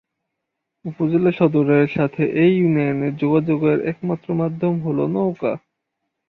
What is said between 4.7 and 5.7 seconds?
হল নৌকা।